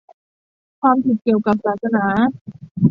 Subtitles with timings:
[0.81, 2.05] ความผิดเกี่ยวกับศาสนา